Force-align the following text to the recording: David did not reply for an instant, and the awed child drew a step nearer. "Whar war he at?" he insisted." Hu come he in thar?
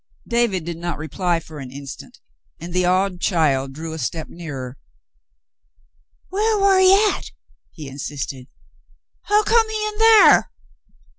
David 0.27 0.65
did 0.65 0.77
not 0.77 0.97
reply 0.97 1.39
for 1.39 1.59
an 1.59 1.69
instant, 1.69 2.19
and 2.59 2.73
the 2.73 2.85
awed 2.85 3.19
child 3.21 3.73
drew 3.73 3.93
a 3.93 3.99
step 3.99 4.27
nearer. 4.29 4.75
"Whar 6.31 6.59
war 6.59 6.79
he 6.79 6.91
at?" 7.13 7.29
he 7.79 7.87
insisted." 7.87 8.47
Hu 9.27 9.43
come 9.43 9.69
he 9.69 9.87
in 9.89 9.99
thar? 9.99 10.49